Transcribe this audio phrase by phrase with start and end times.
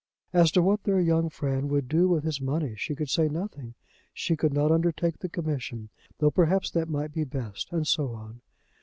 [0.33, 3.75] As to what their young friend would do with his money she could say nothing.
[4.15, 8.41] She could not undertake the commission, though perhaps that might be best, and so on.